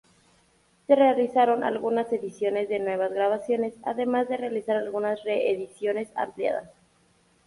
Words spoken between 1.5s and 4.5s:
algunas ediciones de nuevas grabaciones, además de